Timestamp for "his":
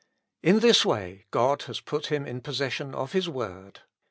3.11-3.29